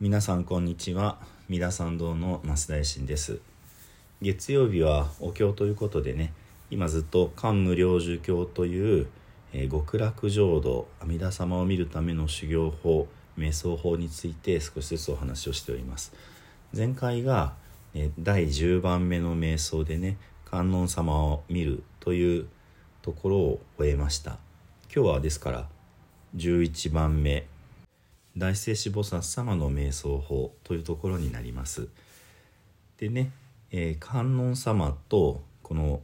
[0.00, 1.18] 皆さんこんにちは。
[1.48, 3.38] 三田参道の増大臣です。
[4.20, 6.32] 月曜日はお経ということでね
[6.68, 9.06] 今ずっと漢無量寿経という、
[9.52, 13.06] えー極楽浄土阿弥陀様を見るための修行法
[13.38, 16.12] 瞑想法について少しずつお話をしております。
[16.76, 17.54] 前回が、
[17.94, 22.48] えー第10番目の瞑想でね観音様を見るという
[23.00, 24.38] ところを終えました。
[24.92, 25.68] 今日はですから
[26.34, 27.46] 11番目
[28.36, 31.88] 大聖子菩薩様の瞑想法というところになります。
[32.98, 33.30] でね、
[33.70, 36.00] えー観音様とこの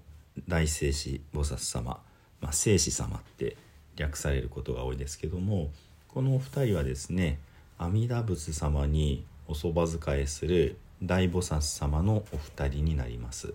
[0.49, 2.01] 大聖子菩薩様、
[2.41, 3.57] まあ、聖子様って
[3.97, 5.71] 略されることが多いですけども
[6.09, 7.39] このお二人はですね
[7.79, 13.55] 阿弥陀仏様におそば使いする大菩薩様のお二人になります。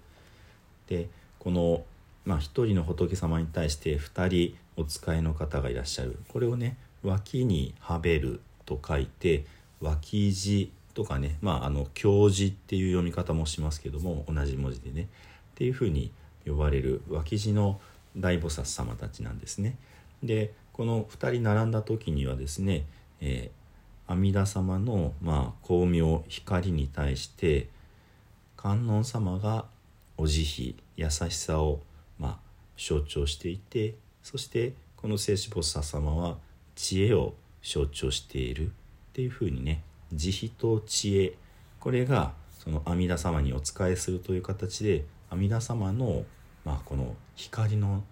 [0.88, 1.84] でこの、
[2.26, 6.20] まあ、人の仏様に対して二人お使いの方がいらっしゃる。
[6.28, 9.46] これをね脇にはべると書いて
[9.82, 15.06] 脇地とかねまああの教字っていう読み方もしますけども同じ文字でねっ
[15.56, 16.12] ていうふうに
[16.46, 17.80] 呼ばれる脇地の
[18.18, 19.78] 大菩薩様たちなんですね。
[20.24, 22.86] でこの2人並んだ時にはですね、
[23.22, 23.66] えー
[24.08, 27.70] 阿弥陀様の、まあ、光明光に対して
[28.56, 29.66] 観音様が
[30.18, 31.80] お慈悲優しさを、
[32.20, 32.38] まあ、
[32.78, 36.38] 象徴していてそしてこの聖子菩薩様は
[36.76, 37.34] 知恵を
[37.66, 38.70] 象徴しているっ
[39.14, 39.82] ていうふうにね
[40.14, 41.34] 慈悲と知恵
[41.80, 46.24] これがその阿弥陀様にお仕えするという形で阿弥陀様の、
[46.64, 48.04] まあ、この光の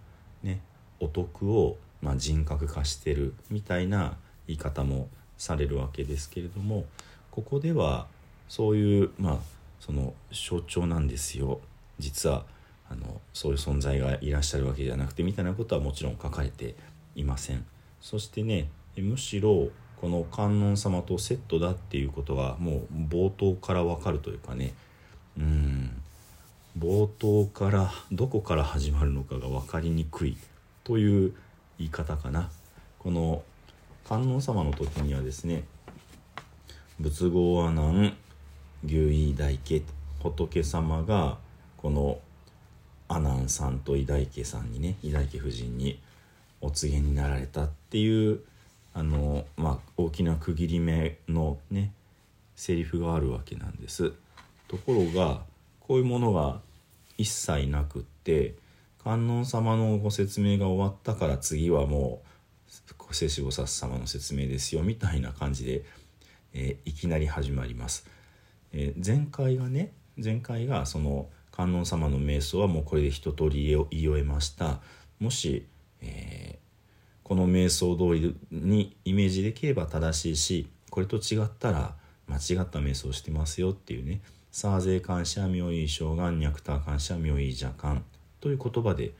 [0.41, 0.59] ね
[0.99, 6.85] お得を、まあ、人格化してるみたいな言い方もされるわけですけれども
[7.31, 8.07] ここでは
[8.49, 9.37] そういうまあ
[9.79, 11.59] その象徴なんですよ。
[11.99, 12.45] 実は
[12.89, 16.75] あのそういう存在がいらっしゃるわけじゃなくてみたいなことはもちろん書かれて
[17.15, 17.65] いません。
[17.99, 24.73] そしてねむしろこの観音様とセットだっていうことがもう冒頭からわかるというかね。
[25.37, 26.01] うん。
[26.77, 30.37] 冒頭からどこから始まるのかが分かりにくい
[30.83, 31.33] という
[31.77, 32.49] 言い方かな。
[32.99, 33.43] この
[34.07, 35.63] 観音様の時にはですね
[36.99, 38.15] 仏号阿南
[38.85, 39.83] 牛医大家
[40.21, 41.37] 仏様が
[41.77, 42.19] この
[43.07, 45.99] 阿南さんと伊大家さんにね伊大家夫人に
[46.61, 48.41] お告げになられたっていう
[48.93, 51.93] あのまあ大きな区切り目のね
[52.55, 54.13] セリフがあるわけなんです。
[54.67, 55.41] ところが
[55.79, 56.61] こういうものが
[57.17, 58.55] 一切なくって
[59.03, 62.27] 観音様のご説明が終わったから次はもう
[63.13, 65.83] 聖子菩薩様の説明ですよみたいな感じで、
[66.53, 68.07] えーいきなり始まります。
[68.71, 69.91] えー前回がね
[70.23, 74.79] 前回がその観音様の瞑想はもうこれで一通り言い終えました
[75.19, 75.67] もし、
[76.01, 76.62] えー
[77.33, 81.95] この瞑想通りにイメージできれば正しいしこれと違ったら
[82.27, 84.21] 間違った瞑想してますよっていうね
[84.53, 88.05] 「サーゼ感謝妙意正願ニャクター感謝妙意邪感」
[88.39, 89.13] という言葉で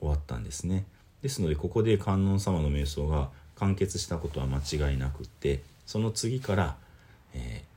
[0.00, 0.84] 終わったんですね。
[1.22, 6.76] ですのでここで観音様の瞑想が完結したことは間違いなくってその次から、
[7.34, 7.70] えー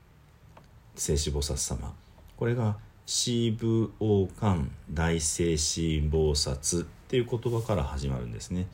[0.96, 1.94] 聖子菩薩様。
[2.38, 8.66] これが「四部王冠大聖子菩薩」っていう言葉から始まるんですね。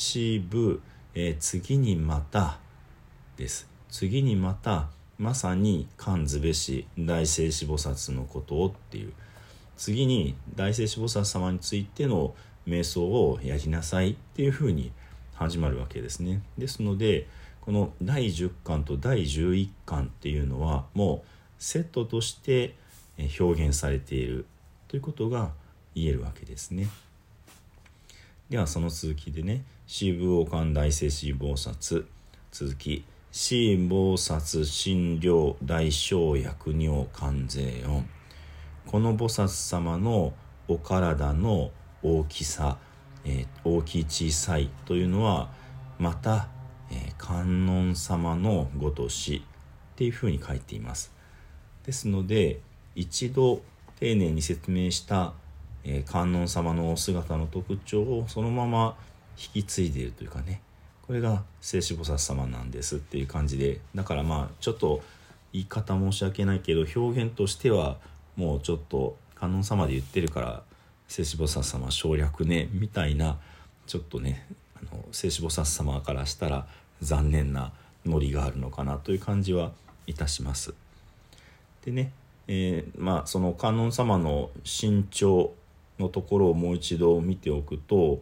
[0.00, 0.80] 四部、
[1.16, 2.60] えー次にまた
[3.36, 3.68] です。
[3.90, 9.12] 次にまたまさに観ずべし大聖子菩薩のことをっていう
[9.76, 12.36] 次に大聖子菩薩様についての
[12.68, 14.92] 瞑想をやりなさいっていうふうに
[15.34, 16.42] 始まるわけですね。
[16.56, 17.26] ですので
[17.60, 22.76] この第10巻と第11巻っていうのはもうセットとして
[23.40, 24.46] 表現されている
[24.86, 25.50] ということが
[25.96, 26.86] 言えるわけですね。
[28.48, 32.04] ではその続きでね「四部王冠大聖子菩薩」
[32.52, 38.06] 続き「四菩薩心療大小薬尿関税音」
[38.86, 40.34] この菩薩様の
[40.68, 41.70] お体の
[42.02, 42.76] 大きさ、
[43.24, 45.50] えー大きい小さいというのは
[45.98, 46.48] また、
[46.90, 49.42] えー観音様のごとし
[49.94, 51.14] っていうふうに書いています。
[51.86, 52.60] ですので
[52.94, 53.62] 一度
[53.98, 55.32] 丁寧に説明した、
[55.82, 58.98] えー観音様のお姿の特徴をそのまま
[59.38, 60.60] 引き継いでいるというかね
[61.06, 65.02] これが聖子菩薩様なんですっていう感じでだからまあちょっと
[65.52, 67.96] 言い方申し訳ないけど表現としては
[68.36, 70.62] もうちょっと観音様で言ってるから
[71.06, 73.38] 聖子菩薩様省略ねみたいな
[73.86, 74.46] ちょっとね
[74.76, 76.66] あの聖子菩薩様からしたら
[77.00, 77.72] 残念な
[78.04, 79.72] ノリがあるのかなという感じは
[80.06, 80.74] いたします。
[81.84, 82.12] でね、
[82.48, 85.54] えーまあその観音様の身長
[85.98, 88.20] のところをもう一度見ておくと、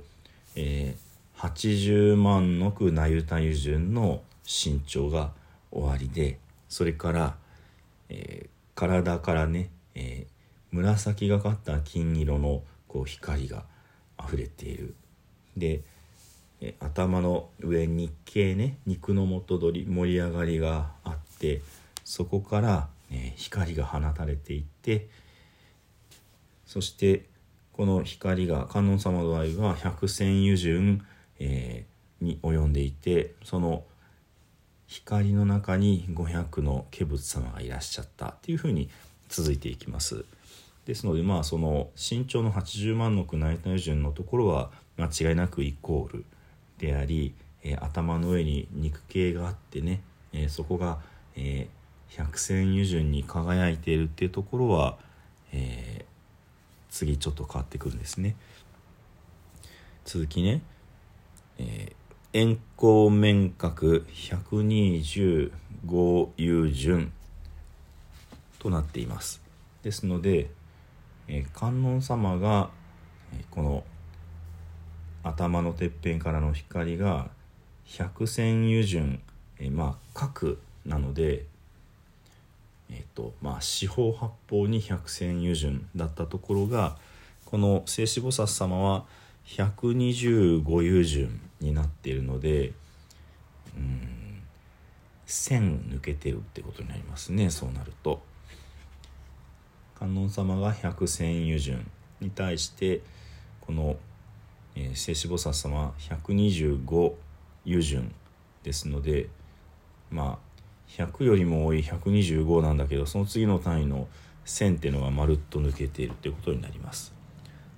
[0.55, 1.06] えー
[1.39, 5.33] 80万の句なゆたゆ順の身長が
[5.71, 6.39] 終わりで
[6.69, 7.37] それから、
[8.09, 10.37] えー体からね、えー
[10.71, 13.65] 紫がかった金色のこう光が
[14.23, 14.95] 溢れている。
[15.57, 15.81] で、
[16.61, 21.63] えー頭の上日系ね肉の元取り盛り上がりがあって
[22.05, 25.09] そこから、え光が放たれていって
[26.67, 27.25] そして
[27.73, 31.07] この光が観音様の場合は百千油順、
[31.39, 33.85] えーに及んでいてその
[34.87, 38.89] 光の中に500の化仏様がいらっしゃったっていうふうに
[39.29, 40.25] 続いていきます。
[40.87, 46.25] ですのでまあその身長の80万の宮内体順のところは間違いなくイコール
[46.79, 51.01] であり、えー頭の上に肉系があってね、えーそこが、
[51.35, 51.77] えー
[52.09, 54.97] 百戦油順に輝いているっていうところは、
[55.53, 56.05] えー
[56.89, 58.37] 次ちょっと変わってくるんですね。
[60.05, 60.63] 続きね、
[61.59, 61.93] え
[62.33, 65.51] 円光面角125
[66.37, 67.13] 優順
[68.59, 69.41] となっています。
[69.83, 70.51] ですので、
[71.29, 72.71] えー観音様が、
[73.33, 73.85] えこの
[75.23, 77.31] 頭のてっぺんからの光が
[77.85, 79.21] 百戦油順、
[79.59, 81.47] えまあ角なので
[82.91, 86.97] えっ、とまあ四方八方に百戦油順だったところが
[87.45, 89.05] この聖子菩薩様は
[89.47, 92.73] 125油順になっているので
[93.77, 94.43] うん
[95.27, 98.23] 線抜けてるってことになりますねそうなると。
[99.99, 103.01] 観音様が百戦油順に対して
[103.63, 103.97] この、
[104.75, 107.15] えー、聖子菩薩様125
[107.65, 108.15] 油順
[108.63, 109.29] ですので
[110.11, 114.07] まあ100よりも多い125なんだけどその次の単位の
[114.45, 117.13] 線っていうのがまるっと抜けているということになります。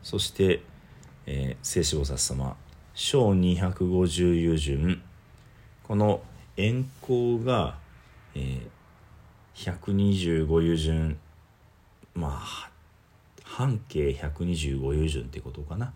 [0.02, 0.60] そして、
[1.26, 2.56] えー、聖子菩薩様
[3.00, 5.00] 小250油順
[5.85, 6.21] この
[6.56, 7.77] 円光が、
[8.35, 11.17] えー、125油順
[12.17, 12.71] まあ
[13.45, 15.93] 半径125油順ってことかな。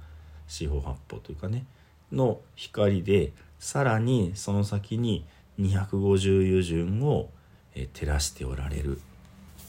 [0.47, 1.67] 四方八方というかね。
[2.13, 5.27] の光でさらにその先に
[5.59, 7.31] 250油順を、
[7.75, 8.99] えー照らしておられる。
[8.99, 9.01] っ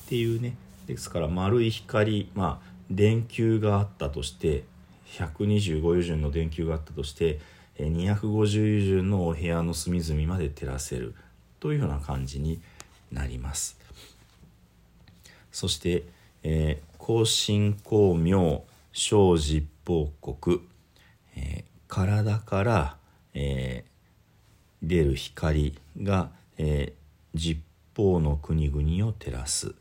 [0.07, 0.55] ていうね。
[0.85, 4.65] ですから丸い光まあ電球があったとして
[5.07, 7.39] 125油順の電球があったとして
[7.79, 11.15] 250油順のお部屋の隅々まで照らせる。
[11.63, 12.59] というような感じに
[13.09, 13.79] なります。
[15.49, 16.03] そして、
[16.43, 20.59] えー、高心光明小実報国、
[21.37, 22.97] えー体から、
[23.33, 23.93] えー
[24.85, 27.61] 出る光が、えー、実
[27.95, 29.73] 報の国々を照らす。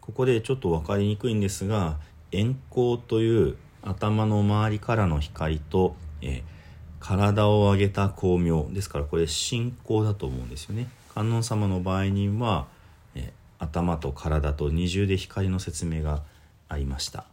[0.00, 1.98] ここでちょっと分かりにくいんですが
[2.32, 6.62] 円光という頭の周りからの光と、えー
[7.04, 8.68] 体を上げた光明。
[8.70, 10.88] ですからこれ信仰だと思うんですよね。
[11.12, 12.68] 観音様の場合には、
[13.16, 16.22] えー頭と体と二重で光の説明が
[16.68, 17.26] ありました。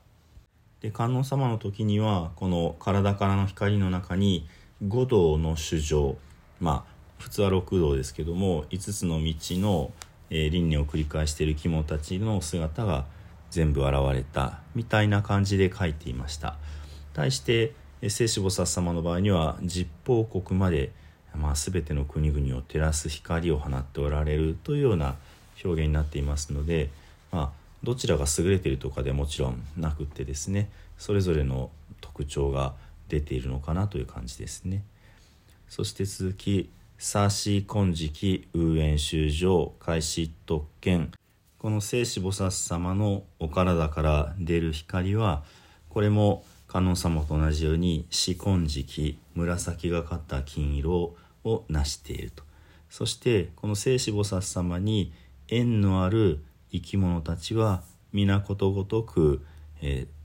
[0.81, 4.47] で観音様の時にはこの体からの光の中に
[4.87, 6.17] 五道の主情
[6.59, 9.91] まあ普通は六道ですけども5つの道の、
[10.29, 13.05] えー輪廻を繰り返している肝たちの姿が
[13.49, 16.57] 全部現れたみたいな感じで書いていました
[17.13, 17.73] 対して
[18.07, 20.91] 聖子菩薩様の場合には実報国まで、
[21.35, 25.15] まあ、全ての国々を照らす光を放っておられるというような
[25.63, 26.89] 表現になっていますので、
[27.31, 27.51] まあ、
[27.83, 32.73] どちらが優れているとかでもちろんなくってですねそれぞれの特徴が
[33.09, 34.83] 出ているのかなという感じですね。
[35.67, 41.11] そして続き「サーシー金色ウーエン修上開始特権」
[41.59, 45.43] この聖子菩薩様のお体から出る光は
[45.89, 52.43] これも観音様と同じように四金色紫がかった金色を成していると。
[52.89, 55.13] そしてこの聖子菩薩様に
[55.47, 59.45] 縁のある生き物たちは皆ことごとく、
[59.81, 60.19] えー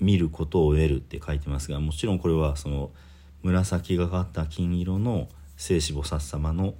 [0.00, 2.90] 見ることを得るって書いてますがもちろんこれはその
[3.42, 6.74] 紫がかった金色の聖子菩薩様の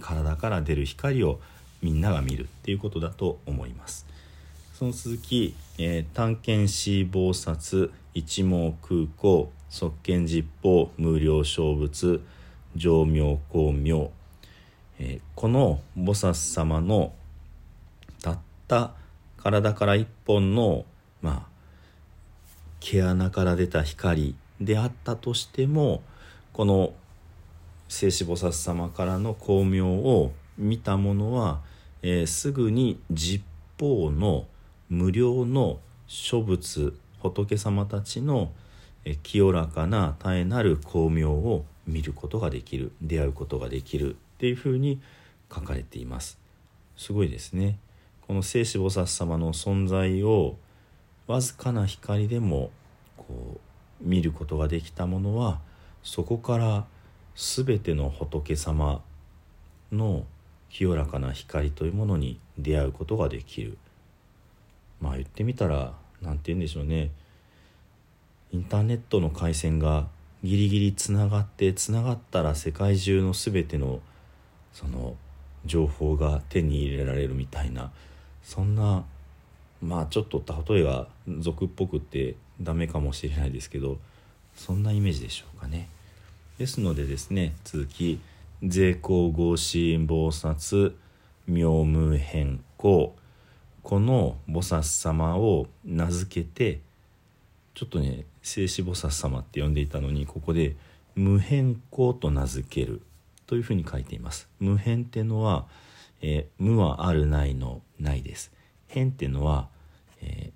[0.00, 1.40] 体から出る光を
[1.82, 4.06] みんなが見るっていうことだと思います。
[4.74, 12.20] その続き、えー、探検士菩薩一網空港側見実法無料勝仏
[12.76, 14.10] 上妙光明、
[14.98, 17.12] えーこの菩薩様の
[18.22, 18.92] たった
[19.36, 20.84] 体から一本の
[21.20, 21.52] まあ
[22.80, 26.02] 毛穴から出た光であったとしても
[26.52, 26.92] この
[27.88, 31.60] 聖子菩薩様からの光明を見た者は、
[32.02, 33.44] えーすぐに実
[33.78, 34.46] 法の
[34.88, 38.52] 無料の諸仏仏様たちの
[39.22, 45.00] 清らかな絶えなる光明を見ることができる出会うことができるっていうふうに
[45.52, 46.38] 書かれています。
[46.96, 47.78] すごいですね
[48.26, 50.56] この聖子菩薩様の存在を
[51.26, 52.70] わずかな光でも
[53.16, 53.60] こ
[54.02, 55.60] う見ることができたものは
[56.02, 56.86] そこから
[57.34, 59.02] 全ての仏様
[59.90, 60.24] の
[60.72, 63.76] 清らかな光というものに出会うことができる
[65.00, 67.10] まあ言ってみたら何て言うんでしょうね
[68.52, 70.08] インターネットの回線が
[70.42, 74.00] ギリギリつながってつながったら世界中の全ての
[74.72, 75.14] その
[75.66, 77.92] 情報が手に入れられるみたいな
[78.42, 79.04] そんな
[79.82, 81.06] まあちょっと例えが
[81.38, 83.98] 俗っぽくってダメかもしれないですけど
[84.56, 85.88] そんなイメージでしょうかね。
[86.58, 88.20] ですのでですね続き
[88.62, 90.94] 「税光合心菩薩
[91.46, 93.16] 妙無変更」
[93.82, 96.80] この菩薩様を名付けて
[97.74, 100.76] ちょっとね静止菩薩様って呼んでいたのにここで
[101.16, 103.02] 「無変更」と名付ける
[103.46, 104.48] というふうに書いています。
[104.60, 105.66] 無変ってのは、
[106.20, 108.52] えー、無はあるないのないです。
[108.86, 109.68] 変ってのは、
[110.22, 110.52] えー、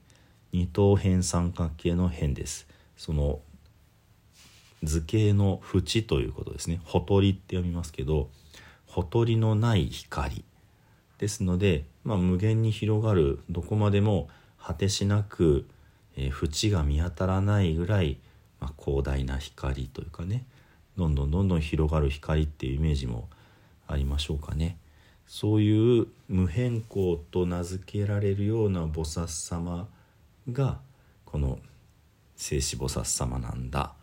[0.52, 2.68] 二等辺三角形の辺です。
[2.96, 3.40] その
[4.82, 6.80] 図形の縁ということですね。
[6.84, 8.30] ほとりって読みますけど、
[8.86, 10.44] ほとりのない光
[11.18, 14.28] ですので、まあ、無限に広がるどこまでも
[14.58, 15.66] 果てしなく、
[16.16, 18.18] えー、縁が見当たらないぐらい、
[18.60, 20.44] まあ、広大な光というかね
[20.96, 23.28] どんどんどんどん広がる光っていうイメージも
[23.86, 24.78] ありましょうかね。
[25.26, 29.88] そういう無変更と名付けられるような菩薩様
[30.50, 30.78] が
[31.24, 31.58] この
[32.36, 33.94] 聖子菩薩様なんだ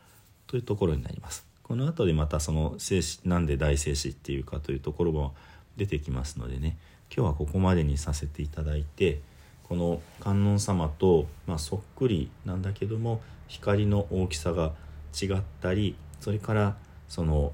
[0.53, 1.47] というところになります。
[1.63, 5.33] この後でまたその聖子なんで大聖子っていうかというところも
[5.77, 6.77] 出てきますのでね
[7.11, 9.19] 今日はここまでにさせていただいて
[9.63, 14.73] この観音様と、まあ、そっくりなんだけども光の大きさが
[15.19, 16.75] 違ったりそれから
[17.07, 17.51] その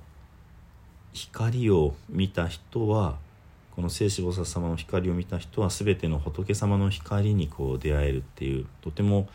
[1.13, 3.15] 光を見た人は
[3.77, 9.29] この聖子菩薩様の光を見た人は全ての仏様の光にこう出会えるっていうとても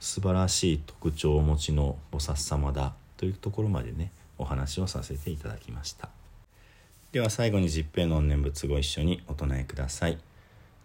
[0.00, 6.08] 素晴らしい特徴をお持ちの菩薩様だというところまでねお話をさせていただきました。
[7.12, 10.18] では最後に十平の念仏ご一緒にお唱えください。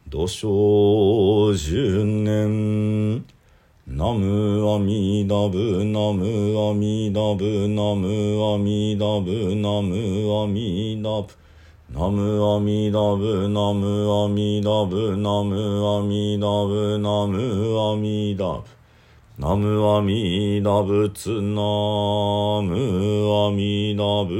[0.07, 3.25] 土生十年
[3.87, 11.35] ナムアミダブナムアミダブナムアミダブナムアミダブ
[11.91, 18.78] ナムアミダブナムアミダブナムアミダブナムアミダブ
[19.39, 21.61] ナムアミダブツナ
[22.61, 22.75] ム
[23.47, 24.35] アミダブ